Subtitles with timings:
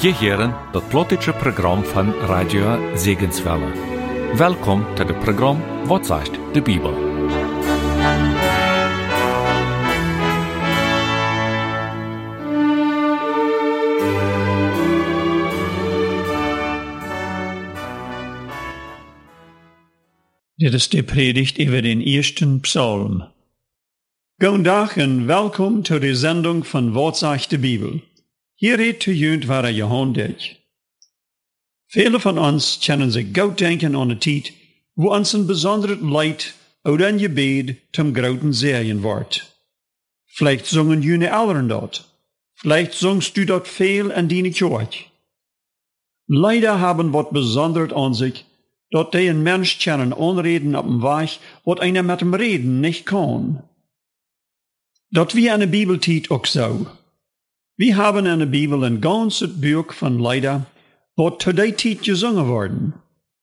[0.00, 3.72] Je heren het plotische program van Radio Zegenswelle.
[4.36, 6.94] Welkom to het program Wat zegt de Bibel?
[20.54, 23.28] Dit is de predigt über den ersten Psalm.
[24.38, 28.00] Guten Tag und welkom zu der Sendung von sagt de Bibel.
[28.60, 30.56] Hier redt zu junt waar je Johan deed.
[31.86, 34.52] Vele van ons kennen zich goed denken aan een tijd
[34.92, 39.64] wo ons een bijzonder leid uit een gebed zum groten zeeën wordt.
[40.24, 42.08] Vielleicht zungen jene Eltern dort.
[42.52, 45.04] Vielleicht sungst du dort veel in die Kirche.
[46.24, 48.44] Leider haben wat besonders an sich,
[48.88, 53.04] dat die een Mensch kennen onreden op dem Weg, wat einer mit dem Reden nicht
[53.04, 53.62] kann.
[55.08, 56.86] Dat wie eine Bibeltiet auch so.
[57.82, 60.22] Wir haben in der Bibel ein ganzes Buch von
[61.38, 62.92] zu der Zeit gesungen worden.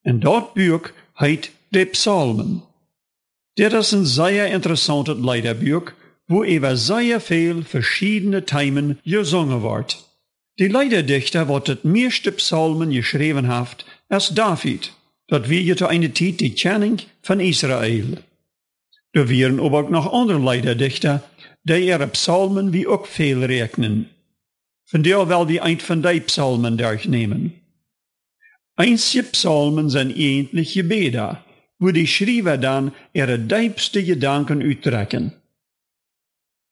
[0.04, 2.62] Und dort Buch heißt de Psalmen.
[3.58, 5.92] Dit is een sehr interessantes Leiderbuch,
[6.28, 10.06] wo über sehr viel verschiedene Themen gesungen wird.
[10.60, 14.94] Die Leiderdichter, wat het meeste Psalmen geschrieben hat, ist David.
[15.30, 18.24] Dat wir zu einer Zeit die Kenning von Israel.
[19.14, 21.24] Da wären aber auch noch andere Leiderdichter,
[21.64, 24.12] die ihre Psalmen wie auch viel rechnen.
[24.90, 27.62] Von der will wir ein von die Psalmen durchnehmen.
[28.78, 31.40] Einzige Psalmen sind eigentlich Gebete,
[31.78, 35.34] wo die Schreiber dann ihre diepste Gedanken uittrekken.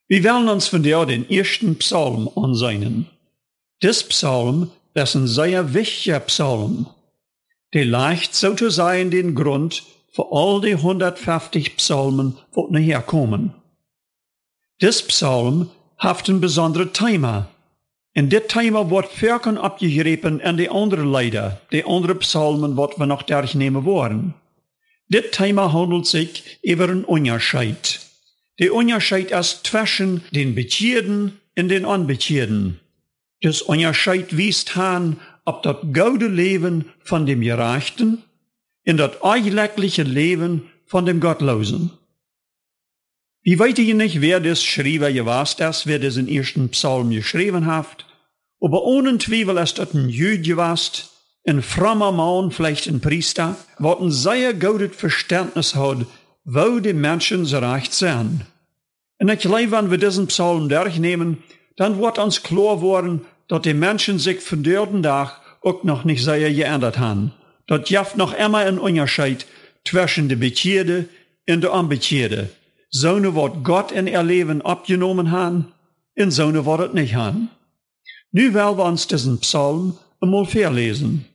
[0.08, 3.08] Wir wollen uns von der den ersten Psalm ansehen.
[3.82, 6.88] Das Psalm ist ein sehr wichtiger Psalm.
[7.74, 13.54] Der leicht sozusagen den Grund für all die 150 Psalmen, die nachher kommen.
[14.80, 17.50] Das Psalm hat ein besonderes Thema.
[18.16, 23.06] En dit thema wordt verken abgegrepen in de andere Leider, de andere Psalmen, wat we
[23.06, 24.36] nog durchnehmen worden.
[25.08, 28.00] Dit Thema handelt sich über ein Unterschied.
[28.56, 32.80] Der Unterschied ist zwischen den Bekehrten und den Unbekehrten.
[33.42, 38.24] Das Unterschied wiest an, ob das gute Leben von dem Gerechten
[38.84, 41.92] in das eigentliche Leben von dem Gottlosen.
[43.48, 47.68] Wie weiß ich nicht, wer das Schreiber gewast ist, wer das in ersten Psalm geschrieben
[47.68, 48.08] hat,
[48.60, 51.12] aber ohne Zweifel ist das ein Jüd gewast,
[51.46, 56.08] ein frommer Mann, vielleicht ein Priester, wat ein sehr gutes Verständnis hat,
[56.44, 58.48] wo die Menschen recht sind.
[59.20, 61.44] Und ich glaube, wenn wir diesen Psalm durchnehmen,
[61.76, 66.24] dann wird uns klar worden, dass die Menschen sich von dörden Tag auch noch nicht
[66.24, 67.32] sehr geändert haben.
[67.68, 69.46] Dort jaft noch immer ein Unterschied
[69.84, 71.08] zwischen der Bekehrde
[71.48, 72.50] und der Unbekehrde.
[72.98, 75.74] So ne wird Gott in ihr Leben abgenommen haben,
[76.14, 77.50] in so ne wird es nicht haben.
[78.32, 81.26] Nu wollen wir uns diesen Psalm einmal verlesen.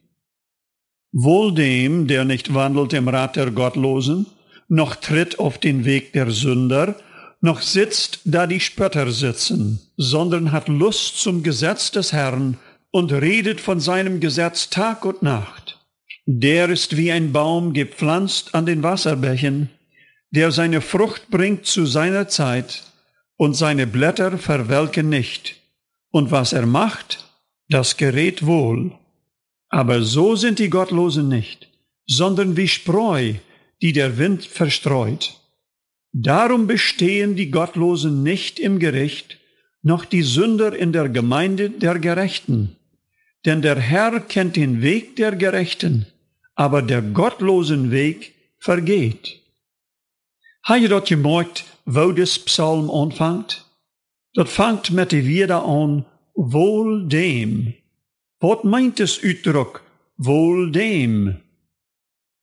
[1.12, 4.24] Wohl dem, der nicht wandelt im Rat der Gottlosen,
[4.68, 6.96] noch tritt auf den Weg der Sünder,
[7.42, 12.56] noch sitzt, da die Spötter sitzen, sondern hat Lust zum Gesetz des Herrn
[12.90, 15.78] und redet von seinem Gesetz Tag und Nacht.
[16.24, 19.68] Der ist wie ein Baum gepflanzt an den Wasserbächen,
[20.30, 22.84] der seine Frucht bringt zu seiner Zeit,
[23.40, 25.56] und seine Blätter verwelken nicht.
[26.10, 27.24] Und was er macht,
[27.70, 28.92] das gerät wohl.
[29.70, 31.68] Aber so sind die Gottlosen nicht,
[32.06, 33.32] sondern wie Spreu,
[33.80, 35.40] die der Wind verstreut.
[36.12, 39.38] Darum bestehen die Gottlosen nicht im Gericht,
[39.82, 42.76] noch die Sünder in der Gemeinde der Gerechten.
[43.46, 46.04] Denn der Herr kennt den Weg der Gerechten,
[46.54, 49.39] aber der gottlosen Weg vergeht.
[50.70, 53.64] Habe je dat gemerkt, wo das Psalm anfängt?
[54.32, 56.04] Dat fangt mit die Wieder an,
[56.34, 57.74] wohl dem,
[58.38, 59.82] wat meint es Utdruck?
[60.16, 61.40] Wohl dem.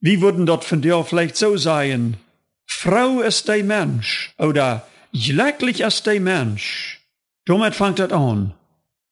[0.02, 2.18] Wie würden dort von dir vielleicht so sein?
[2.66, 7.00] Frau ist der Mensch oder glücklich ist der Mensch.
[7.46, 8.54] Damit fängt das an.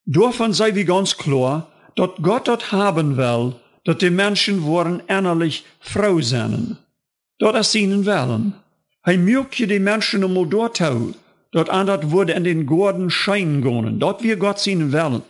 [0.03, 5.63] Davon sei wie ganz klar, dass Gott dort haben will, dass die Menschen wollen innerlich
[5.79, 6.77] Frau sein.
[7.39, 8.55] Dort es ihnen wollen.
[9.05, 11.13] Hij möchte die Menschen einmal dort tun,
[11.51, 15.21] dort andert wurde in den Gorden scheinen gehen, dort wir Gott ihnen wollen.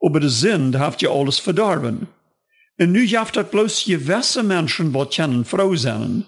[0.00, 2.08] Aber de zin haft je alles verdorben.
[2.76, 6.24] En nu jaft dat bloos gewisse mensen wat kennen vrouw zijn,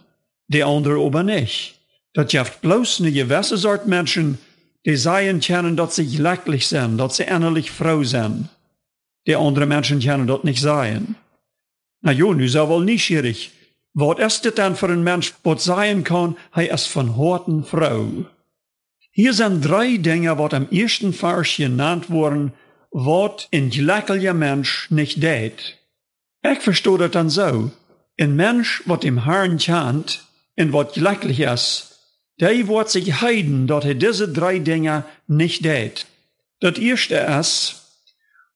[0.46, 1.75] de andere aber nicht.
[2.12, 4.38] Dat jaft bloos ne gewisse soort mensen,
[4.82, 8.49] die seien kennen dat sie glücklich sind, dat sie innerlich froh sind.
[9.23, 11.17] Die andere Menschen kennen dat nicht sein.
[12.00, 13.50] Na jo, nu sei wohl schwierig.
[13.94, 18.25] Wat ist das denn für ein Mensch, wat sein kann, hij ist von Horten Frau?
[19.11, 22.55] Hier sind drei Dinge, wat am ersten Vers genannt wurden,
[22.91, 25.79] wat een gelijkelijke mens niet deed.
[26.41, 27.71] Ik verstoor het dan zo.
[28.15, 30.25] Een mens wat im Herrn chant
[30.55, 31.93] en wat gelijkelijk is,
[32.35, 36.06] die wordt zich heiden dat hij deze drie dingen niet deed.
[36.59, 37.81] Dat eerste is,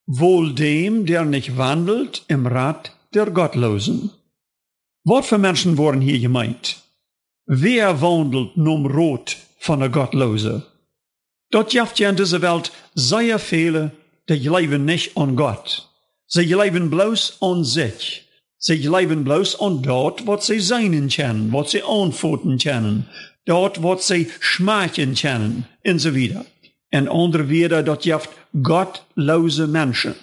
[0.05, 4.11] wohl dem, der nicht wandelt im Rat der Gottlosen.
[5.07, 6.83] Wat voor mensen worden hier gemeint?
[7.45, 10.65] Wer wandelt num Rot van de Gottlosen?
[11.49, 13.91] Dat jaft ja in deze Welt sehr viele,
[14.25, 15.89] die leven nicht an Gott.
[16.25, 18.25] Sie leven bloß an sich.
[18.57, 23.09] Sie leven bloß an dort, wat sie seinen kennen, wat sie antworten kennen,
[23.45, 24.13] dort, wat
[25.15, 26.45] kennen, und so weiter.
[26.89, 28.31] En andere wieder, dat jaft
[28.63, 30.15] gottlose Menschen.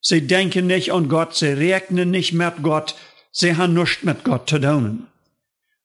[0.00, 2.94] Sie denken nicht an Gott, sie rechnen nicht mit Gott,
[3.32, 5.08] sie haben nichts mit Gott zu tun.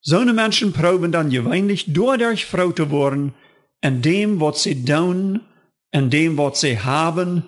[0.01, 3.33] So eine Menschen proben dann gewöhnlich dadurch froh zu werden,
[3.81, 5.41] in dem, was sie tun,
[5.91, 7.43] in dem, was sie haben,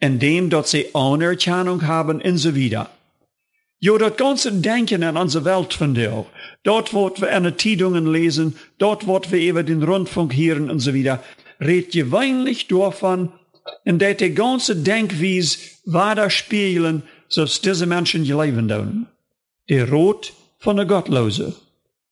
[0.00, 2.90] in dem, dass sie Anerkennung haben und so weiter.
[3.78, 6.24] Jo, das ganze Denken an unsere Welt von dir,
[6.62, 10.78] dort, wo wir in den Zeitungen lesen, dort, wo wir über den Rundfunk hören und
[10.78, 11.22] so weiter,
[11.60, 13.32] redet gewöhnlich davon,
[13.84, 19.06] in der die ganze Denkweise weiter spielen, so diese Menschen ihr Leben tun.
[19.68, 21.54] Der Rot von der Gottlose.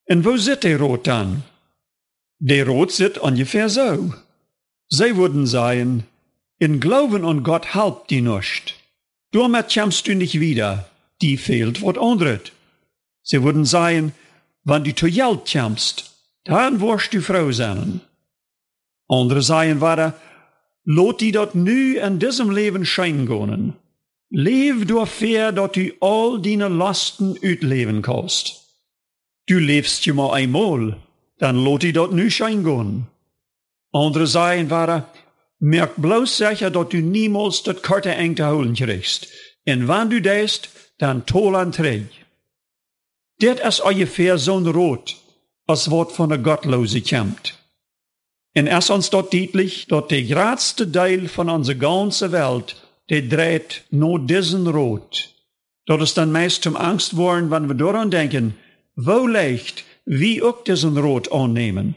[0.08, 1.42] Und wo sitzt der Rot dann?
[2.38, 4.14] Der Rot sitzt ungefähr so.
[4.88, 6.04] Sie würden sagen,
[6.58, 8.76] in Glauben an Gott halbt die nicht.
[9.32, 10.88] Damit kommst du nicht wieder.
[11.22, 12.52] Die fehlt was anderes.
[13.22, 14.12] Sie würden sagen,
[14.64, 16.10] wenn du zu Geld kommst,
[16.44, 18.00] dann wirst du froh sein.
[19.08, 20.14] Andere sagen waren,
[20.84, 23.26] lot die dat nu in diesem Leben schein
[24.86, 28.60] door fair dat du all deine Lasten uitleven kannst.
[29.44, 30.94] Du lebst je maar eenmaal,
[31.36, 33.08] dan lot die dat nu gonen.
[33.90, 35.06] Andere sagen waren,
[35.56, 39.32] merk bloß sicher, dat du niemals dat karte eng te holen kriegst.
[39.62, 42.02] En wann du deist, dan tol aan terug.
[43.36, 45.16] Dit is ungefähr zo'n rood,
[45.64, 47.58] als wat van de Gottlose komt.
[48.52, 53.84] En es uns dort deutlich, dort der größte Teil von unserer ganzen Welt, der dreht
[53.90, 55.34] nur diesen Rot.
[55.86, 58.56] Dort ist dann meist zum Angst worden, wenn wir daran denken,
[58.94, 61.96] wo leicht, wie auch diesen Rot annehmen.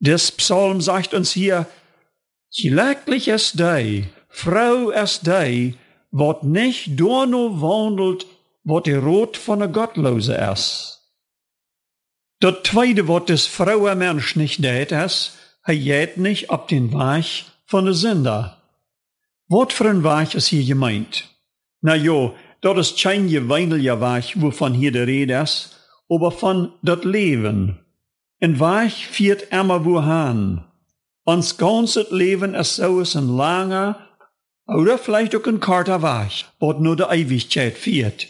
[0.00, 1.66] Das Psalm sagt uns hier,
[2.62, 5.74] Glücklich ist die, Frau ist die,
[6.10, 8.26] wat nicht nur wandelt,
[8.64, 10.96] wat der Rot von der Gottlose ist.
[12.40, 17.44] Das zweite, wat des Frau Mensch nicht deed ist, hij jet nicht op den Weg
[17.66, 18.55] von der Sünder.
[19.48, 21.24] Wat für ein Weg ist hier gemeint?
[21.80, 25.76] Na jo, dat ist kein gewöhnlicher Weg, wovon hier die Rede ist,
[26.08, 27.78] aber von dat Leben.
[28.40, 30.64] Ein Weg führt immer wohin.
[31.24, 34.06] Uns ganzes Leben ist so ein langer,
[34.66, 38.26] oder vielleicht auch ein korter Weg, wat nur der Ewigkeit führt.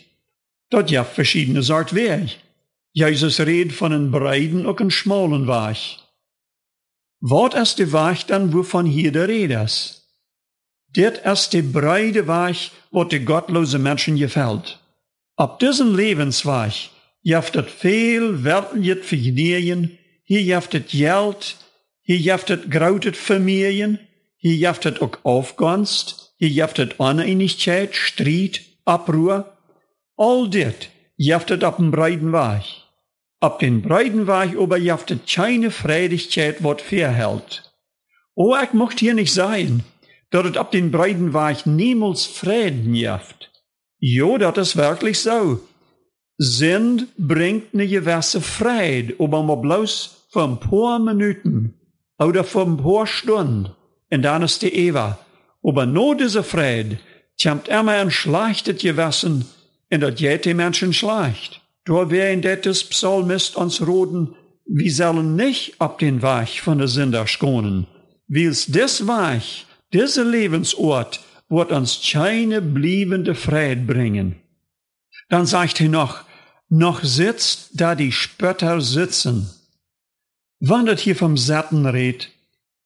[0.68, 2.38] Dort ja verschiedene Sort Weg.
[2.92, 5.98] Jesus redet von einem breiten und einem schmalen Weg.
[7.20, 9.95] Wat is de weg dan wovon hier de rede is?
[10.96, 14.80] Dit is de breite weg wat de gottlose Menschen gefällt.
[15.34, 16.88] Op diesen Lebensweg
[17.20, 21.56] jaft het veel weltelijk vergnügen, hier jaft het geld,
[22.00, 24.00] hier jaft het grote Familien,
[24.36, 29.44] hier jaft het ook Aufgunst, hier jaft het Oneinigkeit, Streit, Abruhr.
[30.14, 32.84] All dit jaft het op een breiten weg.
[33.38, 37.74] Ab den Breidenweg aber jaftet keine Freudigkeit, wat verhält.
[38.34, 39.84] Oh, ich mocht hier nicht sein,
[40.28, 43.50] het ab den Breidenweg niemals Frieden jaft.
[43.98, 45.60] Jo, dat is wirklich so.
[46.36, 51.74] Sind bringt ne gewisse Freude, aber mal bloß für ein paar Minuten
[52.18, 53.70] oder für ein paar Stunden,
[54.10, 55.18] und dann ist die Eva.
[55.62, 56.98] Aber nur diese Freude
[57.42, 59.46] kommt immer ein schlechtes Gewissen,
[59.90, 61.60] und dat jede Menschen schlecht.
[61.84, 64.34] Door in des Psalmist uns roden,
[64.66, 67.86] wir sollen nicht ab den Weg von der Sünder schonen.
[68.26, 74.36] Wils des Weg, dieser Lebensort, wird uns keine bliebende Freude bringen.
[75.30, 76.24] Dann sagt er noch,
[76.68, 79.48] noch sitzt, da die Spötter sitzen.
[80.60, 82.30] Wandert hier vom Satten redet,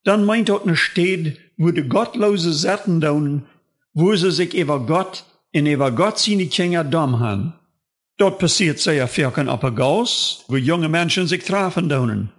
[0.05, 3.47] dann meint dort ne steht, wo die gottlose Satten daunen,
[3.93, 7.55] wo sie sich über Gott in über Gott seine Kinder dumm haben.
[8.19, 12.31] Dort passiert sehr viel op een Gas, wo junge Menschen sich treffen doen.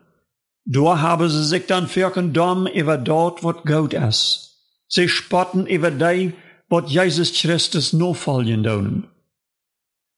[0.65, 4.50] Dort haben sie sich dann virken dom über dort, wat gut ist.
[4.93, 6.33] Sie spotten über die,
[6.67, 9.07] wat Jesus Christus nachfolgen doen.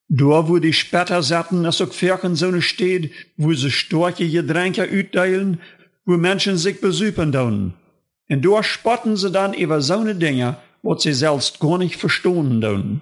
[0.10, 1.92] Dort, wo die später satten, es auch
[2.34, 5.62] so steht, wo sie starke Getränke uitdeilen,
[6.06, 7.74] wo Menschen sich besüpen doen.
[8.30, 12.60] Und dort spotten sie dann über so eine Dinge, was sie selbst gar nicht verstehen
[12.60, 13.02] doen.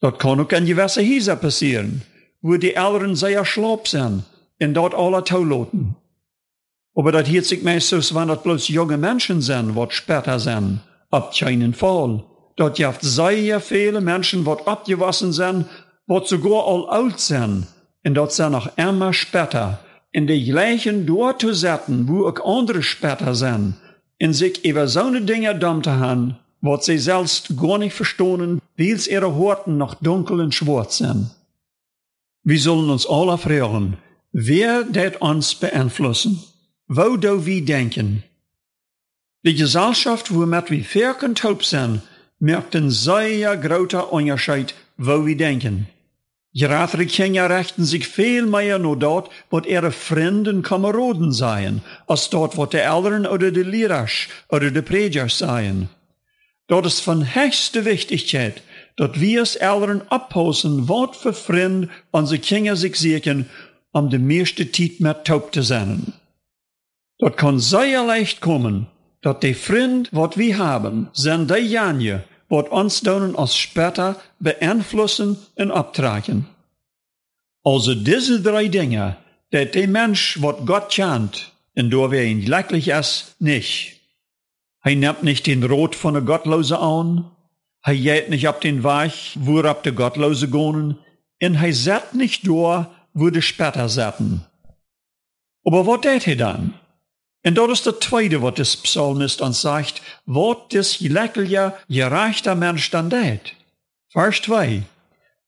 [0.00, 2.02] Dat kan ook in gewisse Häuser passieren,
[2.42, 4.24] wo die Eltern sehr schlapp sind
[4.60, 5.96] und dort alle toelaten.
[6.94, 11.34] Aber das hielt sich meistens, wenn das bloß junge Menschen sind, was später sind, ab
[11.36, 12.24] keinen Fall.
[12.56, 15.66] Dort gibt sehr viele Menschen, was abgewassen sind,
[16.06, 17.66] was sogar all alt sind,
[18.04, 19.80] und dort sind noch immer später,
[20.12, 23.74] in die gleichen dort zu setzen, wo auch andere später sind,
[24.18, 28.60] in sich über so eine Dinge dumm zu haben, was sie selbst gar nicht verstehen,
[28.76, 31.30] weil ihre Horten noch dunkel und schwarz sind.
[32.44, 33.96] Wir sollen uns alle fragen,
[34.32, 36.42] wer det uns beeinflussen?
[36.86, 38.24] Wo do wir denken?
[39.42, 42.02] Die Gesellschaft, womit wir verken taub sind,
[42.38, 45.86] merkt een sehr großer Unterschied, wo wir denken.
[46.52, 52.28] Gerade Kinder richten sich viel mehr nur dort, wo ihre Freunde und Kameraden seien, als
[52.28, 54.06] dort, wo die Eltern oder die Lehrer
[54.50, 55.88] oder die Prediger seien.
[56.66, 58.62] Dort ist von höchster Wichtigkeit,
[58.96, 63.48] dass wir als Eltern abpassen, was für Freunde unsere Kinder sich suchen,
[63.92, 66.12] um die meiste Zeit mit taub zu sein.
[67.18, 68.86] Dort kann sehr leicht kommen,
[69.20, 75.70] dass die Freunde, was wir haben, sind diejenigen, wat uns dann als später beeinflussen und
[75.70, 76.46] abtragen.
[77.62, 79.16] Also diese drei Dinge,
[79.52, 84.00] der der Mensch, wat Gott kennt, und da wer ihn glücklich ist, nicht.
[84.82, 87.30] Er nimmt nicht den Rot von der Gottlose an,
[87.82, 90.98] er geht nicht ab den Weg, wo ab der Gottlose gehen,
[91.42, 94.44] und er sät nicht da, wo die später säten.
[95.64, 96.74] Aber was tät er dann?
[97.46, 102.90] Und dat is de tweede wat de psalmist ons sagt, wat des lekkelijke, gerechter Mensch
[102.90, 103.54] dann deed.
[104.08, 104.82] Vers 2.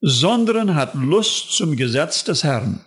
[0.00, 2.80] Sondern hat Lust zum Gesetz des Herrn.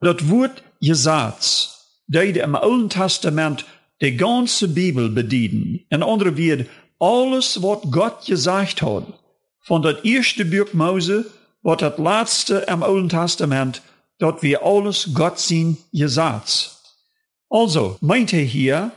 [0.00, 1.68] Dat Wort Gesetz,
[2.06, 3.64] die im Alten Testament
[4.00, 5.84] die ganze Bibel bedienen.
[5.90, 6.66] In andere wird
[6.98, 9.04] alles, was Gott gesagt hat,
[9.60, 11.26] von dat erste Buch Mose,
[11.62, 13.82] wat dat laatste im Alten Testament,
[14.18, 16.77] dat wir alles Gott zien Gesetz.
[17.50, 18.92] Also, meint er hier,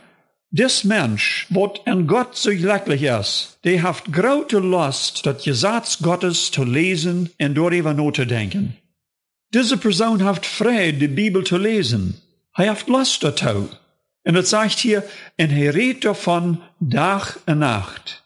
[0.54, 6.52] des Mensch, wat an Gott so glücklich ist, der hat große Lust, das Gesetz Gottes
[6.52, 8.76] zu lesen und darüber nachzudenken.
[9.54, 12.22] Diese Person hat Freude, die Bibel zu lesen.
[12.56, 13.70] Er hat Lust dazu.
[14.24, 15.04] Und es sagt hier,
[15.40, 18.24] und er redet davon Tag und Nacht.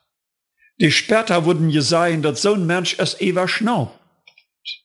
[0.79, 3.97] Die später wurden gesagt, dass so ein Mensch es ewer schnaubt.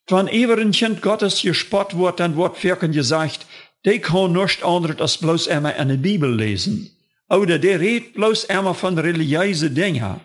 [0.08, 3.46] Wenn ewer ein Kind Gottes gespott wird, dann wird Firken gesagt,
[3.84, 6.90] die kann nichts anderes als bloß einmal eine Bibel lesen.
[7.28, 10.20] Oder der redet bloß einmal von religiösen Dingen.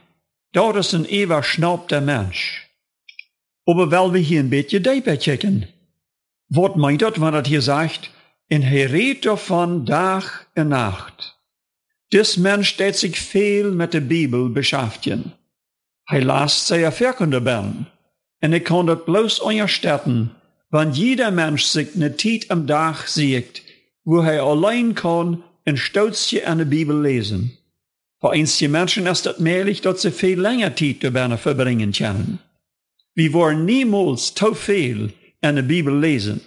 [0.51, 2.67] Dat ist ein ewer schnaubter Mensch.
[3.65, 5.67] Aber weil wir hier ein bisschen deeper checken.
[6.50, 8.12] Was meint das, wenn das hier sagt,
[8.47, 11.38] in redet davon Tag und Nacht.
[12.13, 15.33] Dis Mensch der sich viel mit der Bibel beschäftigen.
[16.07, 17.88] Er lasst sehr verkünde ben.
[18.41, 20.31] Und er kann das bloß unterstützen,
[20.75, 23.62] wenn jeder Mensch sich eine Zeit am Tag sieht,
[24.03, 27.58] wo er allein kann ein Stützchen an der Bibel lesen.
[28.20, 32.39] Für einige Menschen ist es möglich, dass sie viel länger Zeit dabei verbringen können.
[33.13, 36.41] Wir wollen niemals zu viel an der Bibel lesen.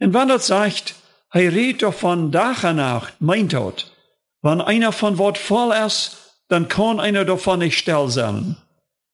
[0.00, 0.94] Und wenn das sagt,
[1.30, 3.92] er redet davon Tag und Nacht, meint das,
[4.40, 6.16] wenn einer von Wort voll ist,
[6.48, 8.56] dann kann einer davon nicht still sein.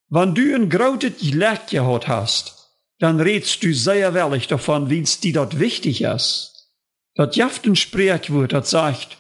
[0.09, 2.60] Wenn du ein Glück gehabt hast,
[3.01, 6.71] dann redst du sehr wellig davon, wie es dir dort wichtig ist.
[7.15, 9.17] Das jaft ein Sprichwort, das sagt,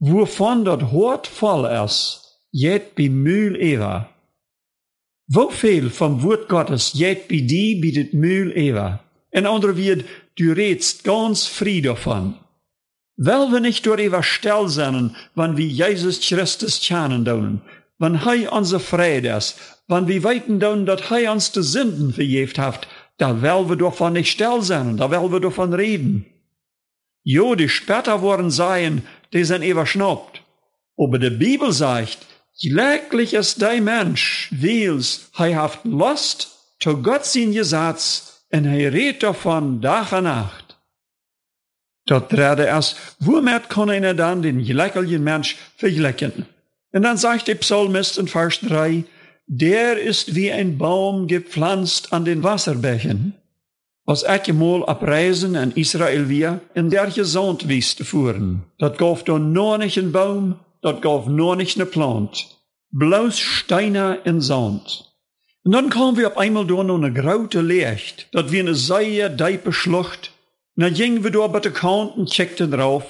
[0.00, 4.10] wovon dort Hort voll ist, jet bi Mühl ewa.
[5.28, 9.00] Wo viel vom Wort Gottes jet bi die bietet Mühl ewa.
[9.30, 10.04] In andere wird,
[10.36, 12.34] du redst ganz frei davon.
[13.16, 17.60] Weil wir nicht darüber still sein, wenn wir Jesus Christus kennen tun,
[17.98, 19.56] wenn er unser Friede ist,
[19.86, 22.88] wenn wir weiten tun, dass er uns die Sünden verjeft hat,
[23.20, 26.24] da wollen wir davon nicht still sein, da wollen wir davon reden.
[27.22, 30.42] Jo, die später worden sein, die sind überschnappt.
[30.96, 32.18] Aber die Bibel sagt,
[32.62, 36.48] glücklich ist der Mensch, weils er hat Lust
[36.80, 40.78] zu Gott sein Gesetz und er redet davon Tag und Nacht.
[42.06, 42.82] Dort dreht er
[43.18, 46.46] womit kann einer dann den glücklichen Mensch vergleichen?
[46.92, 49.04] Und dann sagt der Psalmist in Vers 3,
[49.52, 53.34] der ist wie ein Baum gepflanzt an den Wasserbächen.
[54.06, 59.50] Als op reizen in Israel weer, in der gezond wies te voeren, dat gaf dan
[59.52, 62.58] nog niet een boom, dat gaf nog niet een plant.
[62.90, 65.16] Bloos Steine en Sand.
[65.64, 69.28] Und dann kamen wir auf einmal durch noch eine graute Licht, dat wie eine sehr
[69.28, 70.30] diepe Schlucht.
[70.76, 73.04] Und dann gingen wir da bei der Kant checkten drauf,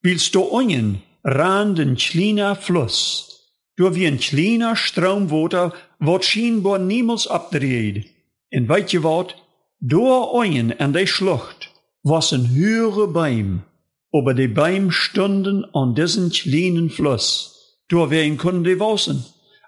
[0.00, 3.33] willst du unten, ran den kleiner Fluss.
[3.74, 8.06] Door wie een kleiner stroomwater wordt schijnbaar niemals abdreht.
[8.48, 9.34] En weet je wat?
[9.78, 13.64] Door oyen en de schlucht was een höhere Beim.
[14.10, 17.52] Aber die Beim stunden an diesen kleinen Fluss.
[17.86, 19.24] Door wen kunnen die wassen.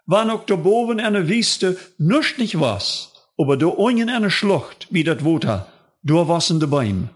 [0.07, 5.03] Wann auch da boven eine Wüste nichts nicht was, aber da unten eine Schlucht, wie
[5.03, 5.67] das Water,
[6.03, 7.09] da wassen de Beim.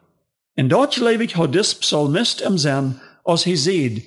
[0.55, 4.03] En dort lewig hat dis Psalmist im Sinn, als hij sieht,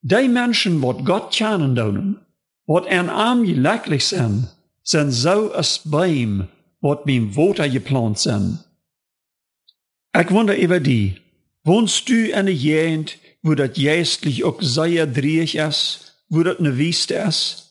[0.00, 2.18] die Menschen, wat Gott kennen doen,
[2.64, 4.48] wat en arm gelijklich zijn,
[4.82, 8.58] zijn zo als Beim, wat beim Water geplant zijn.
[10.10, 11.20] Ik wonder über die,
[11.62, 16.72] wohnst du in een Gegend, wo dat geestlich ook sehr dreig is, wo dat ne
[16.72, 17.66] Wüste is?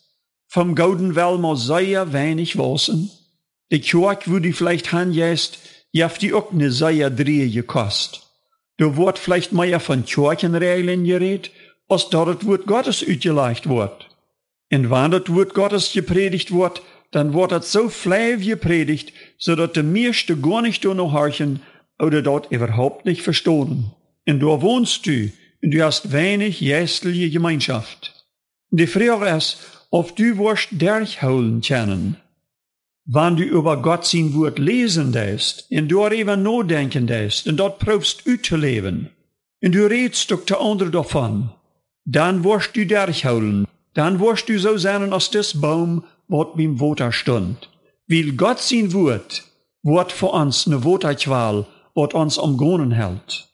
[0.48, 3.10] Vom Golden wel maar sehr wenig wissen.
[3.68, 5.60] Die Kirche, wo die vielleicht hangehst,
[5.92, 8.22] jaft die ook ne sehr dreige Kost.
[8.76, 11.52] Da wordt vielleicht mehr von Kirchenregeln geredet,
[11.88, 14.08] als dat het woord Gottes uitgelegd wordt.
[14.68, 19.84] En wanneer het woord Gottes gepredigt wordt, dann wordt het so fleiv gepredigt, zodat de
[19.84, 21.62] meeste gar nicht noch horchen
[21.98, 23.94] oder dort überhaupt nicht verstohlen.
[24.26, 25.32] Und da wohnst du,
[25.64, 28.26] und du hast wenig geistliche Gemeinschaft.
[28.70, 29.58] Die Frage ist,
[29.90, 32.18] ob du wirst durchholen können.
[33.06, 38.26] Wann du über Gott sein Wort lesen lässt, und darüber nachdenken lässt, und dort probst
[38.52, 39.10] leben,
[39.64, 41.52] und du redest doch der andere davon,
[42.10, 47.12] dann wirst du durchholen, dann wirst du so sein als das Baum, wat beim Water
[47.12, 47.70] stund.
[48.08, 49.44] Weil Gott sein Wort,
[49.84, 53.50] wird für uns ne Waterqual, wat uns umgonen hält.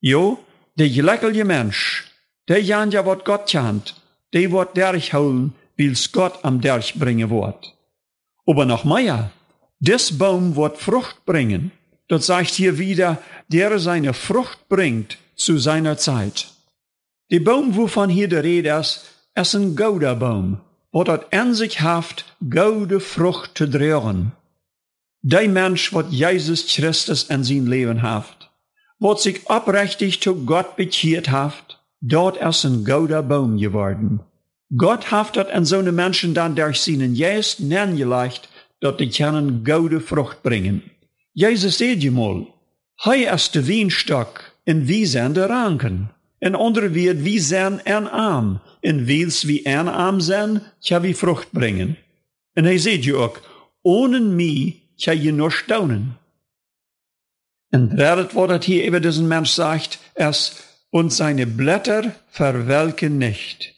[0.00, 0.38] Jo,
[0.76, 2.04] der geleckelige Mensch,
[2.48, 3.96] der jan ja wat Gott kennt,
[4.32, 7.74] der wird durchholen, weil's Gott am Derch bringen wird.
[8.46, 9.32] Aber noch mehr,
[9.80, 11.72] des Baum wird Frucht bringen.
[12.06, 16.53] Das sagt hier wieder, der seine Frucht bringt zu seiner Zeit.
[17.30, 20.60] Die Baum, wovon hier der Rede ist, ist ein Gouderbaum,
[20.92, 24.32] wat dat an sich haft, goude Frucht zu drehen.
[25.22, 28.50] Der Mensch, wat Jesus Christus in sein Leben haft,
[28.98, 34.20] wat sich oprechtig zu Gott bekehrt haft, dort ist ein Gouderbaum geworden.
[34.76, 38.48] Gott haft dat an so eine Menschen dann durch seinen Geist nengelegt,
[38.80, 40.82] dat die können goude Frucht bringen.
[41.32, 42.46] Jesus seht je mal,
[42.96, 46.13] hij is de wienstok en wie zijn de ranken.
[46.44, 51.14] En onder wie wie zijn en arm, en wils wie en arm zijn, tja wie
[51.14, 51.96] Frucht bringen.
[52.52, 53.40] En hij zegt je ook,
[53.82, 56.16] ohne mij tja je nur staunen.
[57.68, 63.74] En derde wat het hier über diesen Mensch sagt, ist, und seine Blätter verwelken nicht.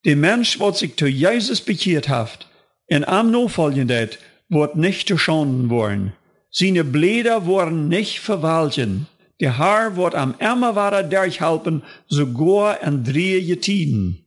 [0.00, 2.48] Der Mensch, wat sich zu Jesus bekehrt hat,
[2.86, 6.12] in am Nachfolgendeit, wird nicht zu schonen worden.
[6.50, 9.06] Seine Bläder wurden nicht verwalten.
[9.40, 14.24] Der Haar wird am Ärmerware durchhalten, sogar in drei Tiden.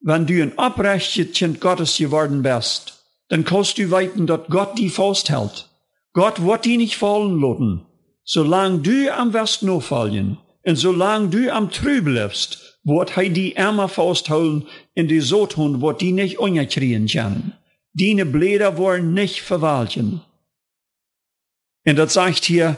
[0.00, 4.90] Wenn du ein oprechtes Kind Gottes geworden bist, dann kannst du weiten, dass Gott die
[4.90, 5.68] festhält.
[6.12, 7.86] Gott wird die nicht fallen lassen.
[8.24, 13.88] Solange du am West fallen und solange du am Trübel lebst, wird hij die Ärmer
[13.88, 17.54] festhalten in die so tun, wird die nicht unkriegen können.
[17.94, 20.22] Deine Bläder wollen nicht verwalten.
[21.86, 22.76] Und das sagt hier,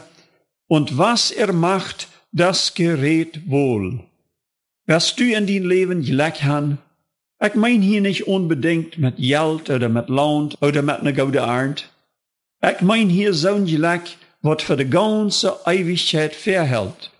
[0.67, 4.01] und was er macht, das gerät wohl.
[4.87, 6.77] Was du in dein Leben gelegt hast,
[7.41, 11.89] ich mein hier nicht unbedingt mit Geld oder mit Lohn oder mit einer guten Art.
[12.61, 17.11] Ich mein hier so ein Gelegt, was für die ganze Ewigkeit verhält.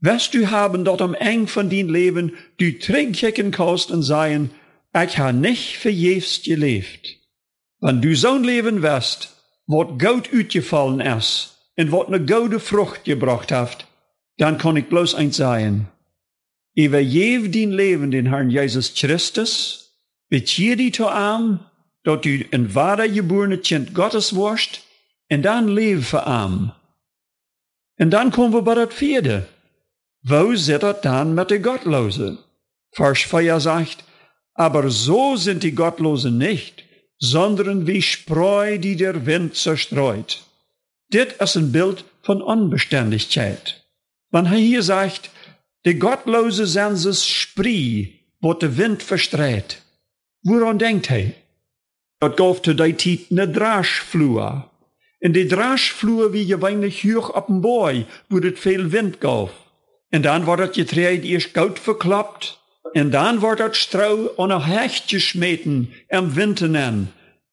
[0.00, 4.50] Was du haben dort am Eng von dein Leben, du trinken kannst und sagen,
[4.94, 7.18] ich habe nicht verjefst gelebt.
[7.80, 9.32] Wenn du so ein Leben wirst,
[9.66, 13.86] wat goud uitgefallen is en wat eine goude Frucht gebracht hat,
[14.36, 15.88] dann kann ich bloß eins sagen.
[16.74, 19.94] Über jev din Leben den Herrn Jesus Christus,
[20.28, 21.60] bekehr die zu arm,
[22.04, 24.80] dat du ein wahrer geborene Kind Gottes wirst,
[25.30, 26.72] und dann lebe für arm.
[27.98, 29.46] Und dann kommen wir bei das vierte.
[30.22, 32.38] Wo sitzt er dann mit den Gottlosen?
[32.92, 34.04] Vers 4 sagt,
[34.54, 36.84] aber so sind die Gottlosen nicht,
[37.18, 40.44] sondern wie Spreu, die der Wind zerstreut.
[41.12, 43.84] Dit ist ein Bild von Unbeständigkeit.
[44.30, 45.28] Wenn er hier sagt,
[45.84, 48.08] die Gottlose sind es Spree,
[48.40, 49.82] wo der Wind verstreut.
[50.42, 51.32] Woran denkt er?
[52.18, 54.70] Dat gaf te die tijd ne Draschflur.
[55.20, 59.52] In die Draschflur wie gewöhnlich hoch op een boy, wo het veel Wind gaf.
[60.08, 62.60] En dan wordt het getreid eerst goud verklappt,
[62.92, 67.12] en dan wordt het strouw aan een hecht gesmeten am Winteren.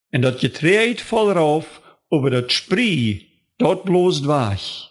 [0.09, 3.28] En dat getreid voll rauf, over dat Spree,
[3.59, 4.89] dort bloßt wach.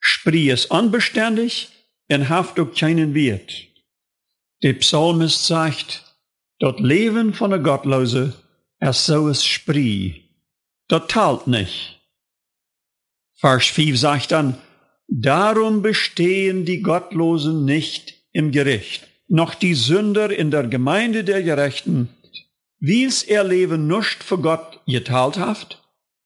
[0.00, 1.68] Spree ist unbeständig
[2.10, 3.52] und haft auch keinen Wert.
[4.62, 6.04] Der Psalmist sagt,
[6.58, 8.34] Dat Leben von der Gottlose
[8.80, 10.22] ist so es Spree.
[10.88, 12.00] Dat talt nicht.
[13.34, 14.58] Vers 5 sagt dann,
[15.08, 22.08] Darum bestehen die Gottlosen nicht im Gericht, noch die Sünder in der Gemeinde der Gerechten.
[22.78, 25.79] Wie's ihr Leben nicht für Gott geteilt haft,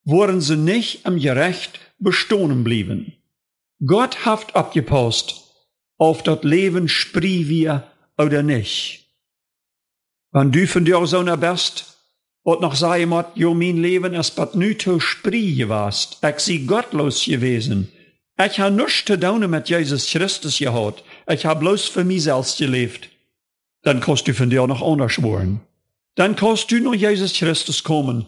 [0.04, 3.14] woren sie nicht am Gerecht bestohlen blieben.
[3.84, 5.42] Gott haft abgepost,
[5.98, 9.06] auf dat Leben sprie wir oder nicht.
[10.30, 11.98] Wann von dir so na best,
[12.42, 16.66] und noch sei mot, jo mein Leben es bat nu to sprie gewast, ich sie
[16.66, 17.88] gottlos gewesen,
[18.36, 21.04] ich habe nichts zu tun mit Jesus Christus gehabt.
[21.28, 23.08] Ich habe bloß für mich selbst gelebt.
[23.82, 25.60] Dann kannst du von dir noch anders werden.
[26.16, 28.26] Dann kannst du noch Jesus Christus kommen.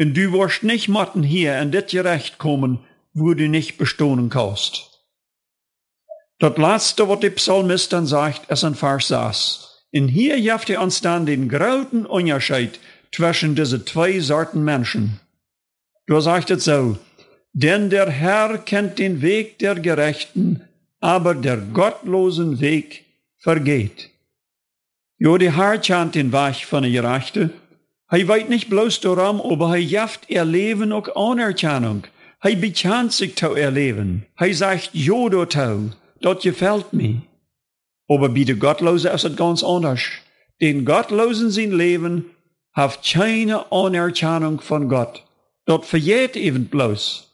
[0.00, 2.78] Und du wirst nicht matten hier in das Gerecht kommen,
[3.12, 5.04] wo du nicht bestohlen kannst.
[6.38, 9.84] Das letzte, was der Psalmist dann sagt, ist ein Vers 6.
[9.92, 12.80] Und hier jaft er uns dann den grauten Unterschied
[13.12, 15.20] zwischen diese zwei Sorten Menschen.
[16.06, 16.96] Du sagst es so,
[17.52, 20.62] denn der Herr kennt den Weg der Gerechten,
[21.00, 23.04] aber der gottlosen Weg
[23.36, 24.08] vergeht.
[25.18, 27.52] Jo, der Herr kennt den Weg von der Gerechten.
[28.10, 32.08] Hij weet nicht bloß darum, aber hij jaft ihr Leben auch Anerkennung.
[32.40, 34.26] Hij bekannt sich zu ihr Leben.
[34.34, 37.22] Hij sagt, jo, dazu, das gefällt mir.
[38.08, 40.02] Aber bei den Gottlosen ist es ganz anders.
[40.60, 42.24] Den Gottlosen sein Leben
[42.72, 45.22] hat keine Anerkennung von Gott.
[45.66, 47.28] Dort verjährt eben bloß.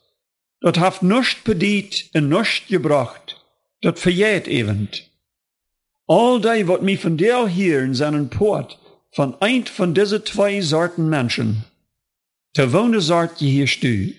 [0.61, 3.43] Dat haft nichts bedient en nichts gebracht.
[3.81, 4.91] Dat verjährt eben.
[6.07, 8.79] All die, wat mi von dir hier zijn een poort
[9.17, 11.63] van een van deze twee Sorten Menschen.
[12.51, 14.15] Te wonen Sort je hier stu.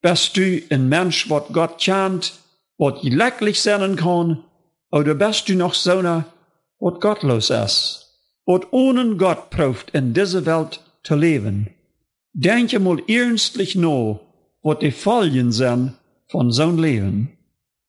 [0.00, 2.40] Bist du ein Mensch, wat Gott chant,
[2.76, 4.44] wat je lecklich sein kann,
[4.90, 6.24] oder bist du noch so einer,
[6.78, 8.06] wat gottlos ist,
[8.44, 11.66] wat ohne Gott prüft in dieser Welt zu leben?
[12.32, 14.20] Denk mal ernstlich noch,
[14.62, 17.30] wat die Folgen zijn van zo'n leven.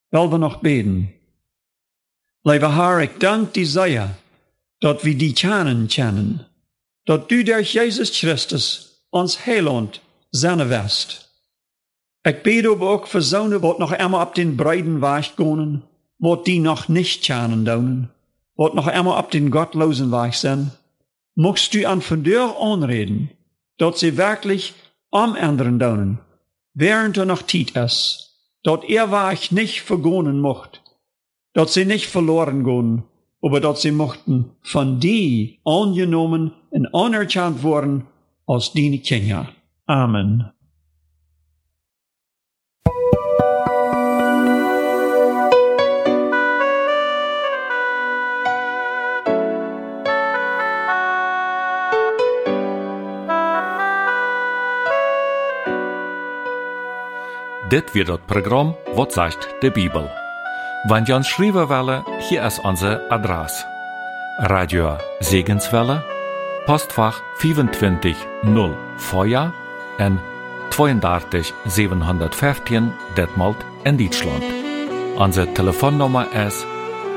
[0.09, 1.13] Wel we nog beden.
[2.41, 4.15] Lieve Haar, ik dank die zeer,
[4.83, 6.47] dat we die kennen kennen,
[7.03, 11.31] dat du der Jezus Christus ons heiland zijn west.
[12.21, 15.83] Ik bid aber ook voor zonen wat nog einmal op den breiden Weg gaan,
[16.15, 18.09] wat die noch nicht kennen doen,
[18.53, 20.71] wat noch einmal op den gottlosen Weg zijn.
[21.33, 23.31] Mochtst du an von dir anreden,
[23.75, 24.73] dat sie wirklich
[25.09, 26.19] am anderen doen,
[26.73, 28.27] während er noch Tiet es,
[28.61, 30.81] dort war ich nicht vergonen mocht,
[31.53, 33.03] dort sie nicht verloren gehen,
[33.43, 38.07] aber dort sie mochten von die angenommen und anerkannt worden
[38.47, 39.49] als die Kinder.
[39.85, 40.49] Amen.
[57.69, 60.22] Dit wird das Programm Wat sagt de Bibel?
[60.85, 63.63] Wenn ihr uns schreiben wollen, hier ist unsere Adresse.
[64.39, 66.03] Radio Segenswelle,
[66.65, 69.53] Postfach 25 0 Feuer
[69.97, 70.19] en
[70.71, 74.43] 32 715 Detmold in Deutschland.
[75.15, 76.65] Unsere Telefonnummer ist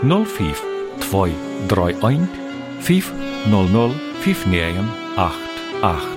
[0.03, 0.63] 05
[1.01, 2.29] 231
[2.79, 6.17] 500 5988.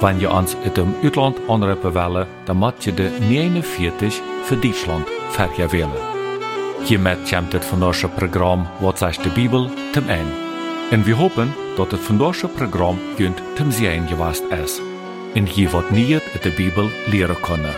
[0.00, 5.08] Wenn je ons uit dem Utland anrufen willen, dan moet je de 49 voor Duitsland
[5.30, 6.13] vergewählen.
[6.84, 10.32] Hiermit kommt het vandaagse Programm Wat zegt de Bibel zum Ende.
[10.90, 14.80] En we hopen dat het vandaagse Programm junt zum Sehen geweest is.
[15.34, 17.74] En je wat niet uit de Bibel leren kunnen.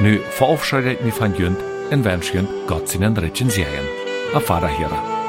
[0.00, 3.84] Nu verabschiede ik me van junt en wens junt Gott seinen Ritchen Sehen.
[4.32, 5.19] Auf Vater